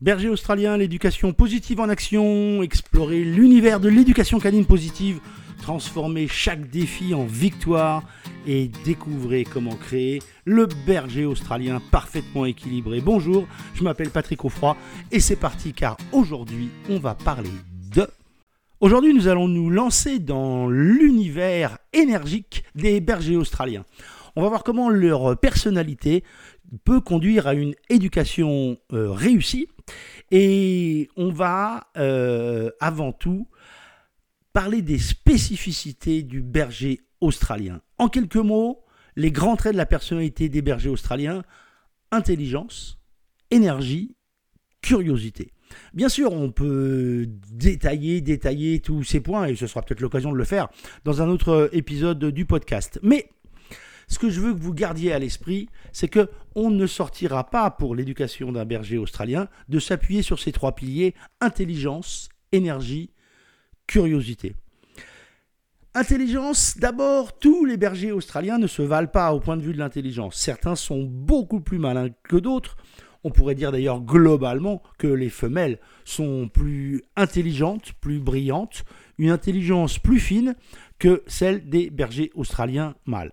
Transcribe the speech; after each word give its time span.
Berger 0.00 0.28
australien, 0.28 0.76
l'éducation 0.76 1.32
positive 1.32 1.80
en 1.80 1.88
action, 1.88 2.62
explorer 2.62 3.24
l'univers 3.24 3.80
de 3.80 3.88
l'éducation 3.88 4.38
canine 4.38 4.64
positive, 4.64 5.18
transformer 5.60 6.28
chaque 6.28 6.70
défi 6.70 7.14
en 7.14 7.24
victoire 7.24 8.04
et 8.46 8.70
découvrez 8.84 9.42
comment 9.42 9.74
créer 9.74 10.22
le 10.44 10.68
berger 10.86 11.24
australien 11.24 11.82
parfaitement 11.90 12.46
équilibré. 12.46 13.00
Bonjour, 13.00 13.48
je 13.74 13.82
m'appelle 13.82 14.10
Patrick 14.10 14.44
Offroy 14.44 14.76
et 15.10 15.18
c'est 15.18 15.34
parti 15.34 15.72
car 15.72 15.96
aujourd'hui 16.12 16.68
on 16.88 17.00
va 17.00 17.16
parler 17.16 17.50
de... 17.92 18.06
Aujourd'hui 18.78 19.14
nous 19.14 19.26
allons 19.26 19.48
nous 19.48 19.68
lancer 19.68 20.20
dans 20.20 20.68
l'univers 20.68 21.76
énergique 21.92 22.62
des 22.76 23.00
bergers 23.00 23.36
australiens. 23.36 23.84
On 24.36 24.42
va 24.42 24.48
voir 24.48 24.62
comment 24.62 24.90
leur 24.90 25.36
personnalité 25.40 26.22
peut 26.84 27.00
conduire 27.00 27.48
à 27.48 27.54
une 27.54 27.74
éducation 27.90 28.76
euh, 28.92 29.10
réussie 29.10 29.66
et 30.30 31.08
on 31.16 31.30
va 31.30 31.88
euh, 31.96 32.70
avant 32.80 33.12
tout 33.12 33.48
parler 34.52 34.82
des 34.82 34.98
spécificités 34.98 36.22
du 36.22 36.42
berger 36.42 37.00
australien. 37.20 37.80
En 37.98 38.08
quelques 38.08 38.36
mots, 38.36 38.84
les 39.16 39.32
grands 39.32 39.56
traits 39.56 39.72
de 39.72 39.78
la 39.78 39.86
personnalité 39.86 40.48
des 40.48 40.62
bergers 40.62 40.88
australiens, 40.88 41.42
intelligence, 42.10 42.98
énergie, 43.50 44.16
curiosité. 44.82 45.52
Bien 45.92 46.08
sûr, 46.08 46.32
on 46.32 46.50
peut 46.50 47.26
détailler, 47.52 48.20
détailler 48.20 48.80
tous 48.80 49.04
ces 49.04 49.20
points, 49.20 49.46
et 49.46 49.56
ce 49.56 49.66
sera 49.66 49.82
peut-être 49.82 50.00
l'occasion 50.00 50.32
de 50.32 50.36
le 50.36 50.44
faire 50.44 50.68
dans 51.04 51.20
un 51.20 51.28
autre 51.28 51.68
épisode 51.72 52.24
du 52.24 52.46
podcast. 52.46 52.98
Mais 53.02 53.30
ce 54.08 54.18
que 54.18 54.30
je 54.30 54.40
veux 54.40 54.54
que 54.54 54.60
vous 54.60 54.74
gardiez 54.74 55.12
à 55.12 55.18
l'esprit, 55.18 55.68
c'est 55.92 56.08
que 56.08 56.28
on 56.54 56.70
ne 56.70 56.86
sortira 56.86 57.48
pas 57.50 57.70
pour 57.70 57.94
l'éducation 57.94 58.50
d'un 58.50 58.64
berger 58.64 58.98
australien 58.98 59.48
de 59.68 59.78
s'appuyer 59.78 60.22
sur 60.22 60.40
ces 60.40 60.50
trois 60.50 60.74
piliers 60.74 61.14
intelligence, 61.40 62.28
énergie, 62.50 63.10
curiosité. 63.86 64.56
Intelligence, 65.94 66.76
d'abord, 66.78 67.38
tous 67.38 67.64
les 67.64 67.76
bergers 67.76 68.12
australiens 68.12 68.58
ne 68.58 68.66
se 68.66 68.82
valent 68.82 69.08
pas 69.08 69.32
au 69.32 69.40
point 69.40 69.56
de 69.56 69.62
vue 69.62 69.72
de 69.72 69.78
l'intelligence. 69.78 70.36
Certains 70.36 70.76
sont 70.76 71.02
beaucoup 71.02 71.60
plus 71.60 71.78
malins 71.78 72.10
que 72.24 72.36
d'autres. 72.36 72.76
On 73.24 73.30
pourrait 73.30 73.56
dire 73.56 73.72
d'ailleurs 73.72 74.00
globalement 74.00 74.82
que 74.98 75.08
les 75.08 75.30
femelles 75.30 75.80
sont 76.04 76.48
plus 76.48 77.02
intelligentes, 77.16 77.92
plus 78.00 78.20
brillantes, 78.20 78.84
une 79.18 79.30
intelligence 79.30 79.98
plus 79.98 80.20
fine 80.20 80.54
que 80.98 81.22
celle 81.26 81.68
des 81.68 81.90
bergers 81.90 82.30
australiens 82.34 82.94
mâles. 83.06 83.32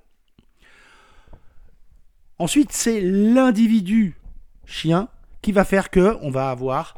Ensuite, 2.37 2.71
c'est 2.71 3.01
l'individu 3.01 4.17
chien 4.65 5.07
qui 5.41 5.51
va 5.51 5.63
faire 5.63 5.89
que 5.89 6.17
on 6.21 6.29
va 6.29 6.49
avoir 6.49 6.95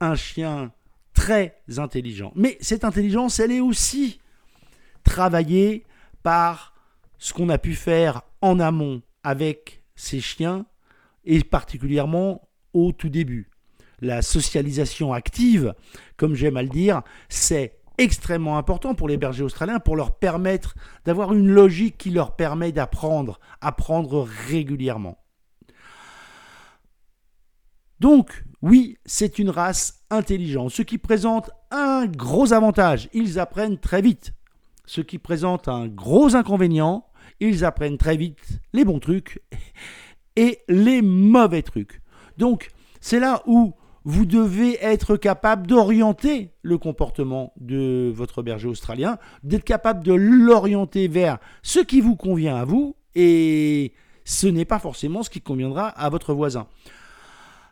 un 0.00 0.14
chien 0.14 0.72
très 1.14 1.58
intelligent. 1.78 2.32
Mais 2.36 2.58
cette 2.60 2.84
intelligence, 2.84 3.40
elle 3.40 3.52
est 3.52 3.60
aussi 3.60 4.20
travaillée 5.02 5.84
par 6.22 6.74
ce 7.18 7.32
qu'on 7.32 7.48
a 7.48 7.58
pu 7.58 7.74
faire 7.74 8.22
en 8.42 8.60
amont 8.60 9.02
avec 9.22 9.82
ces 9.94 10.20
chiens 10.20 10.66
et 11.24 11.42
particulièrement 11.42 12.48
au 12.74 12.92
tout 12.92 13.08
début. 13.08 13.50
La 14.00 14.20
socialisation 14.20 15.14
active, 15.14 15.74
comme 16.18 16.34
j'aime 16.34 16.58
à 16.58 16.62
le 16.62 16.68
dire, 16.68 17.02
c'est 17.30 17.78
extrêmement 17.98 18.58
important 18.58 18.94
pour 18.94 19.08
les 19.08 19.16
bergers 19.16 19.44
australiens 19.44 19.80
pour 19.80 19.96
leur 19.96 20.18
permettre 20.18 20.74
d'avoir 21.04 21.32
une 21.32 21.48
logique 21.48 21.98
qui 21.98 22.10
leur 22.10 22.36
permet 22.36 22.72
d'apprendre, 22.72 23.38
apprendre 23.60 24.26
régulièrement. 24.48 25.18
Donc, 28.00 28.44
oui, 28.62 28.98
c'est 29.06 29.38
une 29.38 29.50
race 29.50 30.04
intelligente, 30.10 30.70
ce 30.70 30.82
qui 30.82 30.98
présente 30.98 31.50
un 31.70 32.06
gros 32.06 32.52
avantage, 32.52 33.08
ils 33.12 33.38
apprennent 33.38 33.78
très 33.78 34.02
vite. 34.02 34.34
Ce 34.84 35.00
qui 35.00 35.18
présente 35.18 35.68
un 35.68 35.88
gros 35.88 36.36
inconvénient, 36.36 37.06
ils 37.40 37.64
apprennent 37.64 37.98
très 37.98 38.16
vite 38.16 38.60
les 38.72 38.84
bons 38.84 39.00
trucs 39.00 39.42
et 40.36 40.60
les 40.68 41.02
mauvais 41.02 41.62
trucs. 41.62 42.02
Donc, 42.38 42.70
c'est 43.00 43.20
là 43.20 43.42
où 43.46 43.74
vous 44.06 44.24
devez 44.24 44.78
être 44.80 45.16
capable 45.16 45.66
d'orienter 45.66 46.52
le 46.62 46.78
comportement 46.78 47.52
de 47.56 48.12
votre 48.14 48.40
berger 48.40 48.68
australien, 48.68 49.18
d'être 49.42 49.64
capable 49.64 50.04
de 50.04 50.14
l'orienter 50.14 51.08
vers 51.08 51.38
ce 51.64 51.80
qui 51.80 52.00
vous 52.00 52.14
convient 52.14 52.54
à 52.54 52.64
vous 52.64 52.94
et 53.16 53.92
ce 54.24 54.46
n'est 54.46 54.64
pas 54.64 54.78
forcément 54.78 55.24
ce 55.24 55.30
qui 55.30 55.40
conviendra 55.40 55.88
à 55.88 56.08
votre 56.08 56.34
voisin. 56.34 56.68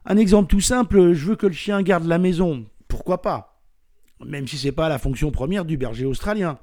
Un 0.07 0.17
exemple 0.17 0.49
tout 0.49 0.61
simple, 0.61 1.13
je 1.13 1.25
veux 1.25 1.37
que 1.37 1.47
le 1.47 1.53
chien 1.53 1.81
garde 1.83 2.07
la 2.07 2.19
maison. 2.19 2.67
Pourquoi 2.89 3.23
pas? 3.23 3.63
Même 4.27 4.49
si 4.49 4.59
ce 4.59 4.67
n'est 4.67 4.73
pas 4.73 4.89
la 4.89 4.99
fonction 4.99 5.31
première 5.31 5.65
du 5.65 5.77
berger 5.77 6.05
australien. 6.05 6.59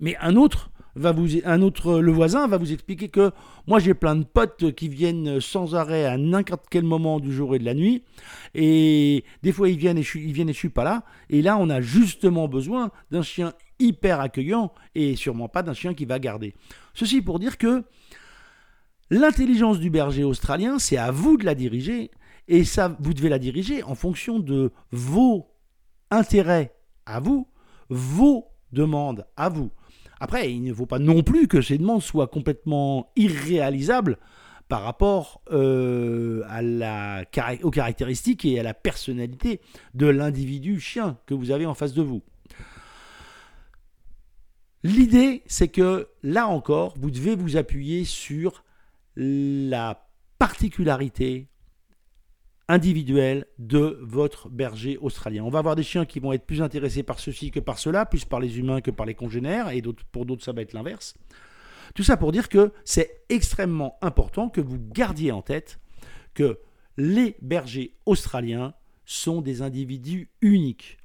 Mais 0.00 0.16
un 0.16 0.34
autre 0.34 0.72
va 0.96 1.12
vous, 1.12 1.28
un 1.44 1.62
autre, 1.62 2.00
le 2.00 2.10
voisin 2.10 2.48
va 2.48 2.56
vous 2.56 2.72
expliquer 2.72 3.08
que 3.08 3.30
moi 3.66 3.78
j'ai 3.78 3.94
plein 3.94 4.16
de 4.16 4.24
potes 4.24 4.72
qui 4.74 4.88
viennent 4.88 5.40
sans 5.40 5.74
arrêt 5.74 6.06
à 6.06 6.16
n'importe 6.16 6.66
quel 6.70 6.84
moment 6.84 7.20
du 7.20 7.32
jour 7.32 7.54
et 7.54 7.58
de 7.58 7.64
la 7.64 7.74
nuit, 7.74 8.02
et 8.54 9.24
des 9.42 9.52
fois 9.52 9.68
ils 9.68 9.76
viennent 9.76 9.98
et 9.98 10.02
je, 10.02 10.18
ils 10.18 10.32
viennent 10.32 10.48
et 10.48 10.54
je 10.54 10.58
suis 10.58 10.70
pas 10.70 10.84
là, 10.84 11.04
et 11.28 11.42
là 11.42 11.58
on 11.58 11.68
a 11.70 11.80
justement 11.80 12.48
besoin 12.48 12.90
d'un 13.10 13.22
chien 13.22 13.52
hyper 13.78 14.20
accueillant 14.20 14.72
et 14.94 15.16
sûrement 15.16 15.48
pas 15.48 15.62
d'un 15.62 15.74
chien 15.74 15.92
qui 15.92 16.06
va 16.06 16.18
garder. 16.18 16.54
Ceci 16.94 17.20
pour 17.20 17.38
dire 17.38 17.58
que 17.58 17.84
l'intelligence 19.10 19.78
du 19.78 19.90
berger 19.90 20.24
australien, 20.24 20.78
c'est 20.78 20.96
à 20.96 21.10
vous 21.10 21.36
de 21.36 21.44
la 21.44 21.54
diriger, 21.54 22.10
et 22.48 22.64
ça 22.64 22.96
vous 23.00 23.12
devez 23.12 23.28
la 23.28 23.38
diriger 23.38 23.82
en 23.82 23.94
fonction 23.94 24.38
de 24.38 24.72
vos 24.92 25.52
intérêts 26.10 26.74
à 27.04 27.20
vous, 27.20 27.48
vos 27.90 28.46
demandes 28.72 29.26
à 29.36 29.48
vous. 29.48 29.70
Après, 30.20 30.50
il 30.52 30.62
ne 30.62 30.72
faut 30.72 30.86
pas 30.86 30.98
non 30.98 31.22
plus 31.22 31.46
que 31.48 31.60
ces 31.60 31.78
demandes 31.78 32.02
soient 32.02 32.28
complètement 32.28 33.10
irréalisables 33.16 34.18
par 34.68 34.82
rapport 34.82 35.42
euh, 35.52 36.42
aux 37.62 37.70
caractéristiques 37.70 38.44
et 38.44 38.58
à 38.58 38.62
la 38.62 38.74
personnalité 38.74 39.60
de 39.94 40.06
l'individu 40.06 40.80
chien 40.80 41.18
que 41.26 41.34
vous 41.34 41.50
avez 41.50 41.66
en 41.66 41.74
face 41.74 41.92
de 41.92 42.02
vous. 42.02 42.22
L'idée, 44.82 45.42
c'est 45.46 45.68
que 45.68 46.08
là 46.22 46.46
encore, 46.48 46.94
vous 46.98 47.10
devez 47.10 47.34
vous 47.34 47.56
appuyer 47.56 48.04
sur 48.04 48.64
la 49.16 50.08
particularité 50.38 51.48
individuel 52.68 53.46
de 53.58 53.98
votre 54.02 54.48
berger 54.48 54.98
australien. 54.98 55.44
On 55.44 55.50
va 55.50 55.60
avoir 55.60 55.76
des 55.76 55.82
chiens 55.82 56.04
qui 56.04 56.18
vont 56.18 56.32
être 56.32 56.46
plus 56.46 56.62
intéressés 56.62 57.02
par 57.02 57.20
ceci 57.20 57.50
que 57.50 57.60
par 57.60 57.78
cela, 57.78 58.06
plus 58.06 58.24
par 58.24 58.40
les 58.40 58.58
humains 58.58 58.80
que 58.80 58.90
par 58.90 59.06
les 59.06 59.14
congénères, 59.14 59.70
et 59.70 59.82
pour 60.10 60.26
d'autres 60.26 60.44
ça 60.44 60.52
va 60.52 60.62
être 60.62 60.72
l'inverse. 60.72 61.14
Tout 61.94 62.02
ça 62.02 62.16
pour 62.16 62.32
dire 62.32 62.48
que 62.48 62.72
c'est 62.84 63.22
extrêmement 63.28 63.96
important 64.02 64.48
que 64.48 64.60
vous 64.60 64.78
gardiez 64.78 65.30
en 65.30 65.42
tête 65.42 65.78
que 66.34 66.58
les 66.96 67.36
bergers 67.40 67.94
australiens 68.04 68.74
sont 69.04 69.40
des 69.40 69.62
individus 69.62 70.30
uniques. 70.40 70.98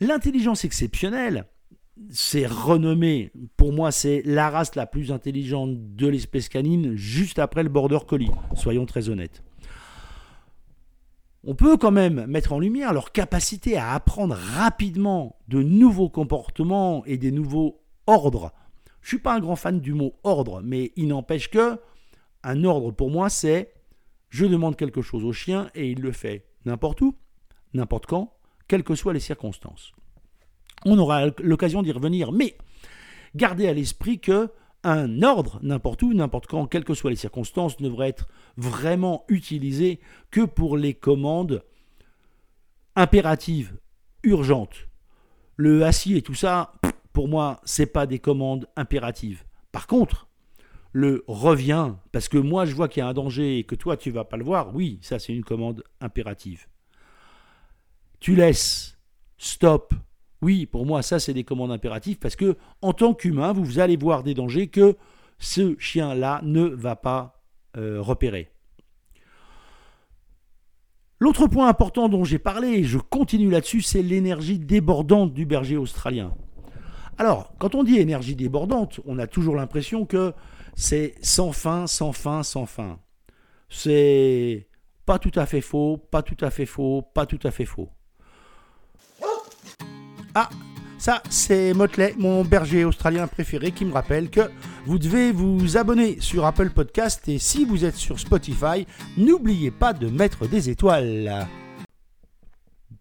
L'intelligence 0.00 0.64
exceptionnelle, 0.64 1.46
c'est 2.10 2.46
renommé, 2.46 3.32
pour 3.56 3.72
moi 3.72 3.90
c'est 3.90 4.22
la 4.24 4.48
race 4.48 4.76
la 4.76 4.86
plus 4.86 5.10
intelligente 5.10 5.96
de 5.96 6.06
l'espèce 6.06 6.48
canine, 6.48 6.94
juste 6.94 7.40
après 7.40 7.64
le 7.64 7.68
border 7.68 7.98
collie, 8.06 8.30
soyons 8.54 8.86
très 8.86 9.08
honnêtes 9.08 9.42
on 11.44 11.54
peut 11.54 11.76
quand 11.76 11.90
même 11.90 12.26
mettre 12.26 12.52
en 12.52 12.58
lumière 12.58 12.92
leur 12.92 13.12
capacité 13.12 13.76
à 13.76 13.92
apprendre 13.92 14.34
rapidement 14.34 15.36
de 15.48 15.62
nouveaux 15.62 16.10
comportements 16.10 17.04
et 17.06 17.16
des 17.16 17.32
nouveaux 17.32 17.80
ordres. 18.06 18.52
Je 19.00 19.08
suis 19.08 19.18
pas 19.18 19.34
un 19.34 19.40
grand 19.40 19.56
fan 19.56 19.80
du 19.80 19.94
mot 19.94 20.14
ordre, 20.22 20.60
mais 20.62 20.92
il 20.96 21.08
n'empêche 21.08 21.50
que 21.50 21.78
un 22.42 22.64
ordre 22.64 22.90
pour 22.90 23.10
moi 23.10 23.28
c'est 23.28 23.72
je 24.28 24.46
demande 24.46 24.76
quelque 24.76 25.02
chose 25.02 25.24
au 25.24 25.32
chien 25.32 25.70
et 25.74 25.90
il 25.90 26.00
le 26.00 26.12
fait 26.12 26.46
n'importe 26.64 27.00
où, 27.00 27.16
n'importe 27.74 28.06
quand, 28.06 28.34
quelles 28.68 28.84
que 28.84 28.94
soient 28.94 29.12
les 29.12 29.20
circonstances. 29.20 29.92
On 30.84 30.98
aura 30.98 31.26
l'occasion 31.42 31.82
d'y 31.82 31.92
revenir, 31.92 32.32
mais 32.32 32.56
gardez 33.34 33.66
à 33.66 33.74
l'esprit 33.74 34.20
que 34.20 34.50
un 34.82 35.22
ordre, 35.22 35.58
n'importe 35.62 36.02
où, 36.02 36.14
n'importe 36.14 36.46
quand, 36.46 36.66
quelles 36.66 36.84
que 36.84 36.94
soient 36.94 37.10
les 37.10 37.16
circonstances, 37.16 37.80
ne 37.80 37.88
devrait 37.88 38.08
être 38.08 38.28
vraiment 38.56 39.24
utilisé 39.28 40.00
que 40.30 40.42
pour 40.42 40.76
les 40.76 40.94
commandes 40.94 41.62
impératives, 42.96 43.76
urgentes. 44.22 44.88
Le 45.56 45.84
assis 45.84 46.16
et 46.16 46.22
tout 46.22 46.34
ça, 46.34 46.72
pour 47.12 47.28
moi, 47.28 47.60
c'est 47.64 47.86
pas 47.86 48.06
des 48.06 48.18
commandes 48.18 48.66
impératives. 48.76 49.44
Par 49.72 49.86
contre, 49.86 50.28
le 50.92 51.24
revient, 51.28 51.94
parce 52.12 52.28
que 52.28 52.38
moi 52.38 52.64
je 52.64 52.74
vois 52.74 52.88
qu'il 52.88 53.00
y 53.00 53.04
a 53.04 53.08
un 53.08 53.14
danger 53.14 53.58
et 53.58 53.64
que 53.64 53.74
toi 53.74 53.96
tu 53.96 54.10
vas 54.10 54.24
pas 54.24 54.36
le 54.36 54.44
voir, 54.44 54.74
oui, 54.74 54.98
ça 55.02 55.18
c'est 55.18 55.32
une 55.32 55.44
commande 55.44 55.84
impérative. 56.00 56.66
Tu 58.18 58.34
laisses, 58.34 58.98
stop, 59.38 59.94
oui, 60.42 60.66
pour 60.66 60.86
moi, 60.86 61.02
ça, 61.02 61.18
c'est 61.18 61.34
des 61.34 61.44
commandes 61.44 61.72
impératives 61.72 62.18
parce 62.18 62.36
que, 62.36 62.56
en 62.80 62.92
tant 62.92 63.14
qu'humain, 63.14 63.52
vous 63.52 63.78
allez 63.78 63.96
voir 63.96 64.22
des 64.22 64.34
dangers 64.34 64.68
que 64.68 64.96
ce 65.38 65.76
chien-là 65.78 66.40
ne 66.42 66.62
va 66.62 66.96
pas 66.96 67.42
euh, 67.76 68.00
repérer. 68.00 68.50
L'autre 71.18 71.46
point 71.46 71.68
important 71.68 72.08
dont 72.08 72.24
j'ai 72.24 72.38
parlé, 72.38 72.68
et 72.68 72.84
je 72.84 72.96
continue 72.96 73.50
là-dessus, 73.50 73.82
c'est 73.82 74.02
l'énergie 74.02 74.58
débordante 74.58 75.34
du 75.34 75.44
berger 75.44 75.76
australien. 75.76 76.34
Alors, 77.18 77.52
quand 77.58 77.74
on 77.74 77.84
dit 77.84 77.98
énergie 77.98 78.34
débordante, 78.34 79.00
on 79.04 79.18
a 79.18 79.26
toujours 79.26 79.54
l'impression 79.54 80.06
que 80.06 80.32
c'est 80.74 81.14
sans 81.20 81.52
fin, 81.52 81.86
sans 81.86 82.12
fin, 82.12 82.42
sans 82.42 82.64
fin. 82.64 82.98
C'est 83.68 84.68
pas 85.04 85.18
tout 85.18 85.32
à 85.34 85.44
fait 85.44 85.60
faux, 85.60 85.98
pas 85.98 86.22
tout 86.22 86.42
à 86.42 86.50
fait 86.50 86.64
faux, 86.64 87.02
pas 87.02 87.26
tout 87.26 87.40
à 87.42 87.50
fait 87.50 87.66
faux. 87.66 87.90
Ah, 90.42 90.48
ça, 90.96 91.22
c'est 91.28 91.74
Motley, 91.74 92.14
mon 92.16 92.46
berger 92.46 92.86
australien 92.86 93.26
préféré, 93.26 93.72
qui 93.72 93.84
me 93.84 93.92
rappelle 93.92 94.30
que 94.30 94.50
vous 94.86 94.98
devez 94.98 95.32
vous 95.32 95.76
abonner 95.76 96.18
sur 96.22 96.46
Apple 96.46 96.70
Podcast 96.70 97.28
et 97.28 97.38
si 97.38 97.66
vous 97.66 97.84
êtes 97.84 97.96
sur 97.96 98.18
Spotify, 98.18 98.86
n'oubliez 99.18 99.70
pas 99.70 99.92
de 99.92 100.08
mettre 100.08 100.48
des 100.48 100.70
étoiles. 100.70 101.46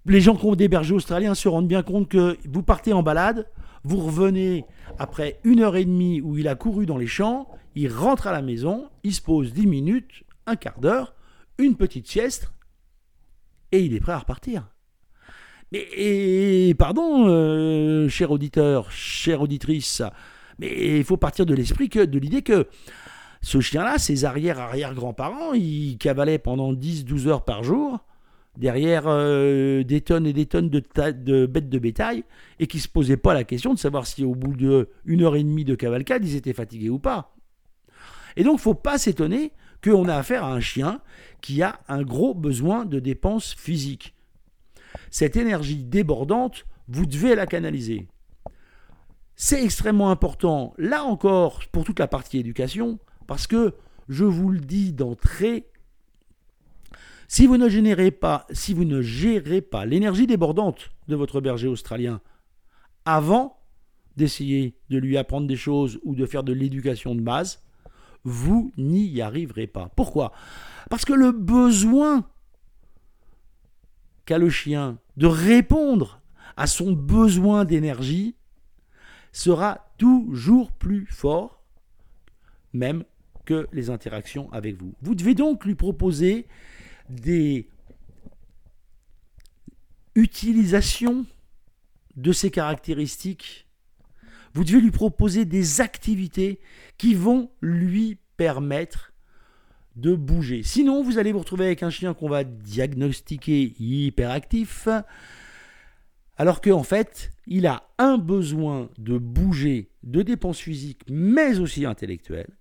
Les 0.05 0.19
gens 0.19 0.35
qui 0.35 0.47
ont 0.47 0.55
des 0.57 0.67
bergers 0.67 0.95
australiens 0.95 1.33
se 1.33 1.47
rendent 1.47 1.69
bien 1.69 1.81
compte 1.81 2.09
que 2.09 2.37
vous 2.45 2.61
partez 2.61 2.91
en 2.91 3.03
balade, 3.03 3.47
vous 3.85 3.99
revenez 3.99 4.65
après 4.97 5.39
une 5.45 5.61
heure 5.61 5.77
et 5.77 5.85
demie 5.85 6.19
où 6.19 6.37
il 6.37 6.49
a 6.49 6.55
couru 6.55 6.85
dans 6.85 6.97
les 6.97 7.07
champs, 7.07 7.47
il 7.73 7.89
rentre 7.89 8.27
à 8.27 8.33
la 8.33 8.41
maison, 8.41 8.89
il 9.03 9.13
se 9.13 9.21
pose 9.21 9.53
10 9.53 9.65
minutes, 9.65 10.25
un 10.45 10.57
quart 10.57 10.81
d'heure, 10.81 11.15
une 11.57 11.77
petite 11.77 12.09
sieste, 12.09 12.51
et 13.71 13.79
il 13.79 13.93
est 13.93 14.01
prêt 14.01 14.11
à 14.11 14.19
repartir. 14.19 14.67
Mais 15.71 16.73
pardon, 16.77 17.27
euh, 17.27 18.09
cher 18.09 18.31
auditeur, 18.31 18.91
chère 18.91 19.41
auditrice, 19.41 20.01
mais 20.57 20.97
il 20.97 21.03
faut 21.03 21.17
partir 21.17 21.45
de 21.45 21.53
l'esprit 21.53 21.89
que, 21.89 22.03
de 22.03 22.17
l'idée 22.17 22.41
que 22.41 22.67
ce 23.41 23.61
chien-là, 23.61 23.97
ses 23.97 24.25
arrière-arrière-grands-parents, 24.25 25.53
il 25.53 25.97
cavalait 25.97 26.39
pendant 26.39 26.73
10-12 26.73 27.27
heures 27.27 27.45
par 27.45 27.63
jour 27.63 27.99
derrière 28.57 29.03
euh, 29.07 29.83
des 29.83 30.01
tonnes 30.01 30.27
et 30.27 30.33
des 30.33 30.45
tonnes 30.45 30.69
de, 30.69 31.45
bêtes 31.45 31.69
de 31.69 31.79
bétail 31.79 32.23
et 32.59 32.67
qui 32.67 32.79
se 32.79 32.89
posaient 32.89 33.15
pas 33.15 33.33
la 33.33 33.45
question 33.45 33.73
de 33.73 33.79
savoir 33.79 34.05
si 34.05 34.25
au 34.25 34.35
bout 34.35 34.53
d'une 34.55 35.21
heure 35.21 35.35
et 35.35 35.43
demie 35.43 35.65
de 35.65 35.75
cavalcade, 35.75 36.25
ils 36.25 36.35
étaient 36.35 36.53
fatigués 36.53 36.89
ou 36.89 36.99
pas. 36.99 37.35
Et 38.35 38.43
donc, 38.43 38.59
il 38.59 38.61
faut 38.61 38.73
pas 38.73 38.97
s'étonner 38.97 39.51
qu'on 39.83 40.09
a 40.09 40.15
affaire 40.15 40.43
à 40.43 40.53
un 40.53 40.59
chien 40.59 40.99
qui 41.41 41.61
a 41.63 41.79
un 41.87 42.03
gros 42.03 42.33
besoin 42.33 42.85
de 42.85 42.99
dépenses 42.99 43.55
physiques. 43.57 44.13
Cette 45.11 45.37
énergie 45.37 45.83
débordante, 45.83 46.65
vous 46.87 47.05
devez 47.05 47.35
la 47.35 47.45
canaliser. 47.45 48.07
C'est 49.35 49.63
extrêmement 49.63 50.11
important, 50.11 50.73
là 50.77 51.03
encore, 51.05 51.61
pour 51.71 51.85
toute 51.85 51.99
la 51.99 52.07
partie 52.07 52.39
éducation, 52.39 52.99
parce 53.27 53.47
que, 53.47 53.75
je 54.09 54.25
vous 54.25 54.49
le 54.49 54.59
dis 54.59 54.91
d'entrée, 54.91 55.67
si 57.27 57.45
vous 57.45 57.57
ne 57.57 57.69
si 58.51 58.73
vous 58.73 58.85
ne 58.85 59.01
gérez 59.01 59.61
pas 59.61 59.85
l'énergie 59.85 60.25
débordante 60.25 60.89
de 61.07 61.15
votre 61.15 61.41
berger 61.41 61.67
australien 61.67 62.21
avant 63.05 63.59
d'essayer 64.17 64.75
de 64.89 64.97
lui 64.97 65.15
apprendre 65.15 65.47
des 65.47 65.55
choses 65.55 65.99
ou 66.03 66.15
de 66.15 66.25
faire 66.25 66.43
de 66.43 66.53
l'éducation 66.53 67.13
de 67.13 67.21
base, 67.21 67.61
vous 68.23 68.71
n'y 68.77 69.21
arriverez 69.21 69.67
pas. 69.67 69.89
Pourquoi? 69.95 70.33
Parce 70.89 71.05
que 71.05 71.13
le 71.13 71.31
besoin 71.31 72.27
le 74.37 74.49
chien 74.49 74.99
de 75.17 75.27
répondre 75.27 76.21
à 76.57 76.67
son 76.67 76.91
besoin 76.91 77.65
d'énergie 77.65 78.35
sera 79.31 79.91
toujours 79.97 80.71
plus 80.71 81.05
fort, 81.07 81.63
même 82.73 83.03
que 83.45 83.67
les 83.71 83.89
interactions 83.89 84.51
avec 84.51 84.77
vous. 84.77 84.93
Vous 85.01 85.15
devez 85.15 85.35
donc 85.35 85.65
lui 85.65 85.75
proposer 85.75 86.47
des 87.09 87.69
utilisations 90.15 91.25
de 92.15 92.31
ces 92.31 92.51
caractéristiques. 92.51 93.67
Vous 94.53 94.63
devez 94.63 94.81
lui 94.81 94.91
proposer 94.91 95.45
des 95.45 95.81
activités 95.81 96.59
qui 96.97 97.13
vont 97.13 97.49
lui 97.61 98.17
permettre 98.35 99.13
de 99.99 100.15
bouger. 100.15 100.63
Sinon, 100.63 101.03
vous 101.03 101.17
allez 101.17 101.31
vous 101.31 101.39
retrouver 101.39 101.65
avec 101.65 101.83
un 101.83 101.89
chien 101.89 102.13
qu'on 102.13 102.29
va 102.29 102.43
diagnostiquer 102.43 103.73
hyperactif, 103.79 104.87
alors 106.37 106.61
qu'en 106.61 106.83
fait, 106.83 107.31
il 107.47 107.67
a 107.67 107.83
un 107.97 108.17
besoin 108.17 108.89
de 108.97 109.17
bouger, 109.17 109.91
de 110.03 110.21
dépenses 110.21 110.59
physiques, 110.59 111.01
mais 111.09 111.59
aussi 111.59 111.85
intellectuelles, 111.85 112.55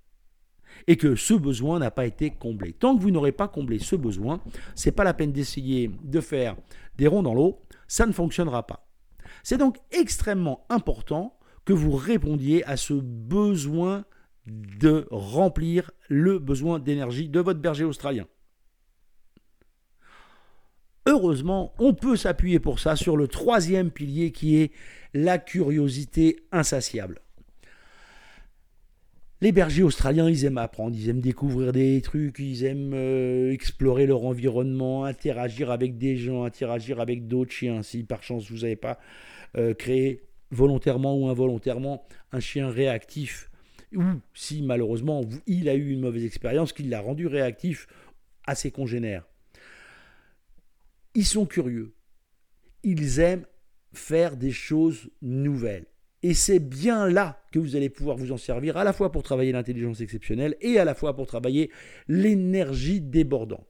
et 0.86 0.96
que 0.96 1.14
ce 1.14 1.34
besoin 1.34 1.78
n'a 1.78 1.90
pas 1.90 2.06
été 2.06 2.30
comblé. 2.30 2.72
Tant 2.72 2.96
que 2.96 3.02
vous 3.02 3.10
n'aurez 3.10 3.32
pas 3.32 3.48
comblé 3.48 3.78
ce 3.78 3.96
besoin, 3.96 4.40
c'est 4.74 4.92
pas 4.92 5.04
la 5.04 5.14
peine 5.14 5.32
d'essayer 5.32 5.90
de 6.02 6.20
faire 6.20 6.56
des 6.96 7.06
ronds 7.06 7.22
dans 7.22 7.34
l'eau, 7.34 7.62
ça 7.86 8.06
ne 8.06 8.12
fonctionnera 8.12 8.66
pas. 8.66 8.88
C'est 9.42 9.58
donc 9.58 9.76
extrêmement 9.92 10.66
important 10.68 11.38
que 11.64 11.72
vous 11.72 11.92
répondiez 11.92 12.64
à 12.64 12.76
ce 12.76 12.94
besoin 12.94 14.04
de 14.48 15.06
remplir 15.10 15.90
le 16.08 16.38
besoin 16.38 16.78
d'énergie 16.78 17.28
de 17.28 17.40
votre 17.40 17.60
berger 17.60 17.84
australien. 17.84 18.26
Heureusement, 21.06 21.72
on 21.78 21.94
peut 21.94 22.16
s'appuyer 22.16 22.58
pour 22.58 22.80
ça 22.80 22.94
sur 22.94 23.16
le 23.16 23.28
troisième 23.28 23.90
pilier 23.90 24.30
qui 24.30 24.56
est 24.56 24.72
la 25.14 25.38
curiosité 25.38 26.36
insatiable. 26.52 27.20
Les 29.40 29.52
bergers 29.52 29.84
australiens, 29.84 30.28
ils 30.28 30.44
aiment 30.44 30.58
apprendre, 30.58 30.96
ils 30.96 31.08
aiment 31.08 31.20
découvrir 31.20 31.72
des 31.72 32.02
trucs, 32.02 32.40
ils 32.40 32.64
aiment 32.64 32.92
euh, 32.92 33.52
explorer 33.52 34.04
leur 34.04 34.24
environnement, 34.24 35.04
interagir 35.04 35.70
avec 35.70 35.96
des 35.96 36.16
gens, 36.16 36.42
interagir 36.42 37.00
avec 37.00 37.28
d'autres 37.28 37.52
chiens. 37.52 37.82
Si 37.82 38.02
par 38.02 38.22
chance 38.22 38.50
vous 38.50 38.58
n'avez 38.58 38.76
pas 38.76 38.98
euh, 39.56 39.74
créé 39.74 40.22
volontairement 40.50 41.16
ou 41.16 41.28
involontairement 41.28 42.04
un 42.32 42.40
chien 42.40 42.68
réactif, 42.68 43.48
ou 43.94 44.02
si 44.34 44.62
malheureusement 44.62 45.22
il 45.46 45.68
a 45.68 45.74
eu 45.74 45.90
une 45.90 46.00
mauvaise 46.00 46.24
expérience 46.24 46.72
qui 46.72 46.84
l'a 46.84 47.00
rendu 47.00 47.26
réactif 47.26 47.86
à 48.46 48.54
ses 48.54 48.70
congénères. 48.70 49.26
Ils 51.14 51.24
sont 51.24 51.46
curieux. 51.46 51.94
Ils 52.82 53.18
aiment 53.20 53.46
faire 53.92 54.36
des 54.36 54.52
choses 54.52 55.10
nouvelles. 55.22 55.86
Et 56.22 56.34
c'est 56.34 56.58
bien 56.58 57.08
là 57.08 57.40
que 57.52 57.58
vous 57.58 57.76
allez 57.76 57.88
pouvoir 57.88 58.16
vous 58.16 58.32
en 58.32 58.36
servir, 58.36 58.76
à 58.76 58.84
la 58.84 58.92
fois 58.92 59.12
pour 59.12 59.22
travailler 59.22 59.52
l'intelligence 59.52 60.00
exceptionnelle 60.00 60.56
et 60.60 60.78
à 60.78 60.84
la 60.84 60.94
fois 60.94 61.14
pour 61.14 61.26
travailler 61.26 61.70
l'énergie 62.08 63.00
débordante. 63.00 63.66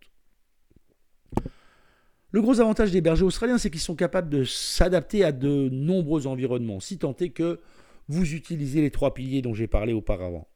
Le 2.31 2.43
gros 2.43 2.61
avantage 2.61 2.91
des 2.91 3.01
bergers 3.01 3.25
australiens, 3.25 3.59
c'est 3.59 3.71
qu'ils 3.71 3.81
sont 3.81 3.97
capables 3.97 4.29
de 4.29 4.45
s'adapter 4.45 5.25
à 5.25 5.33
de 5.33 5.69
nombreux 5.71 6.27
environnements, 6.27 6.81
si 6.81 6.99
tant 6.99 7.17
est 7.17 7.31
que 7.31 7.61
vous 8.09 8.35
utilisez 8.35 8.81
les 8.81 8.91
trois 8.91 9.15
piliers 9.15 9.43
dont 9.43 9.55
j'ai 9.55 9.67
parlé 9.67 9.93
auparavant. 9.93 10.49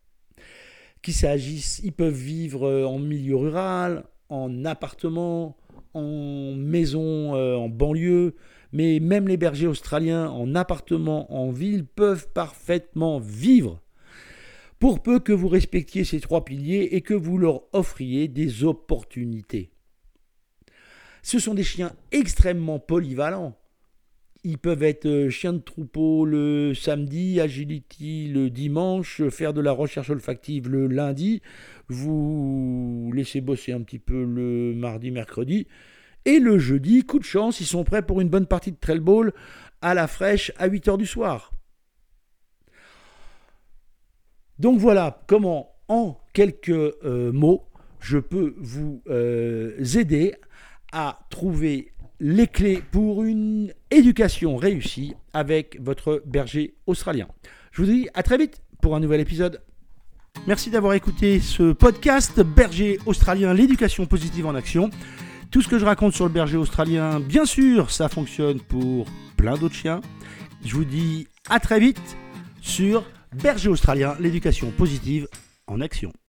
Qu'il 1.03 1.15
s'agisse, 1.15 1.81
ils 1.85 1.93
peuvent 1.93 2.15
vivre 2.15 2.67
euh, 2.67 2.85
en 2.85 2.99
milieu 2.99 3.37
rural, 3.37 4.05
en 4.29 4.65
appartement, 4.65 5.57
en 5.95 6.55
maison, 6.55 7.35
euh, 7.35 7.57
en 7.57 7.69
banlieue, 7.69 8.37
mais 8.73 9.01
même 9.01 9.29
les 9.29 9.37
bergers 9.37 9.67
australiens 9.67 10.31
en 10.31 10.55
appartement, 10.55 11.33
en 11.35 11.51
ville, 11.51 11.85
peuvent 11.85 12.29
parfaitement 12.33 13.19
vivre, 13.19 13.83
pour 14.79 15.03
peu 15.03 15.21
que 15.21 15.33
vous 15.33 15.49
respectiez 15.49 16.05
ces 16.05 16.21
trois 16.21 16.45
piliers 16.45 16.89
et 16.93 17.03
que 17.03 17.15
vous 17.15 17.37
leur 17.37 17.63
offriez 17.73 18.29
des 18.29 18.65
opportunités. 18.65 19.71
Ce 21.23 21.39
sont 21.39 21.55
des 21.55 21.63
chiens 21.63 21.93
extrêmement 22.11 22.79
polyvalents. 22.79 23.57
Ils 24.45 24.59
peuvent 24.59 24.83
être 24.83 25.07
euh, 25.07 25.31
chiens 25.31 25.53
de 25.53 25.59
troupeau 25.59 26.25
le 26.25 26.75
samedi, 26.75 27.41
agility 27.41 28.29
le 28.29 28.51
dimanche, 28.51 29.23
faire 29.29 29.53
de 29.53 29.61
la 29.61 29.71
recherche 29.71 30.11
olfactive 30.11 30.69
le 30.69 30.89
lundi, 30.89 31.43
vous 31.89 33.13
laissez 33.15 33.41
bosser 33.41 33.73
un 33.73 33.83
petit 33.83 34.01
peu 34.01 34.25
le 34.25 34.75
mardi, 34.75 35.13
mercredi, 35.13 35.69
et 36.25 36.39
le 36.39 36.59
jeudi, 36.59 37.05
coup 37.05 37.19
de 37.19 37.25
chance, 37.25 37.61
ils 37.61 37.67
sont 37.67 37.85
prêts 37.85 38.03
pour 38.03 38.21
une 38.21 38.29
bonne 38.29 38.47
partie 38.47 38.73
de 38.73 38.77
trail 38.77 39.01
ball 39.01 39.33
à 39.81 39.95
la 39.95 40.07
fraîche 40.07 40.53
à 40.57 40.67
8 40.67 40.89
h 40.89 40.99
du 40.99 41.07
soir. 41.07 41.53
Donc 44.59 44.79
voilà 44.79 45.23
comment, 45.27 45.75
en 45.89 46.19
quelques 46.33 46.69
euh, 46.71 47.33
mots, 47.33 47.65
je 48.01 48.19
peux 48.19 48.55
vous 48.59 49.03
euh, 49.09 49.83
aider 49.97 50.35
à 50.93 51.27
trouver 51.31 51.92
les 52.25 52.47
clés 52.47 52.85
pour 52.93 53.25
une 53.25 53.73
éducation 53.91 54.57
réussie 54.57 55.15
avec 55.33 55.77
votre 55.81 56.23
berger 56.25 56.77
australien. 56.87 57.27
Je 57.73 57.83
vous 57.83 57.91
dis 57.91 58.09
à 58.15 58.23
très 58.23 58.39
vite 58.39 58.63
pour 58.81 58.95
un 58.95 59.01
nouvel 59.01 59.21
épisode. 59.21 59.61
Merci 60.47 60.71
d'avoir 60.71 60.95
écouté 60.95 61.41
ce 61.41 61.73
podcast 61.73 62.41
Berger 62.41 63.01
australien, 63.07 63.53
l'éducation 63.53 64.07
positive 64.07 64.47
en 64.47 64.55
action. 64.55 64.89
Tout 65.51 65.63
ce 65.63 65.69
que 65.69 65.81
je 65.81 65.85
raconte 65.85 66.15
sur 66.15 66.25
le 66.25 66.31
berger 66.31 66.57
australien, 66.57 67.19
bien 67.19 67.45
sûr, 67.45 67.91
ça 67.91 68.09
fonctionne 68.09 68.61
pour 68.61 69.07
plein 69.37 69.59
d'autres 69.59 69.75
chiens. 69.75 70.01
Je 70.65 70.77
vous 70.77 70.85
dis 70.85 71.27
à 71.51 71.59
très 71.59 71.81
vite 71.81 72.17
sur 72.61 73.03
Berger 73.35 73.69
australien, 73.69 74.15
l'éducation 74.21 74.71
positive 74.71 75.27
en 75.67 75.81
action. 75.81 76.13